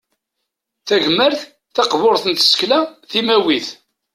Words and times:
Tagmert 0.87 1.39
taqburt 1.75 2.23
n 2.27 2.33
tsekla 2.33 2.79
timawit. 3.09 3.67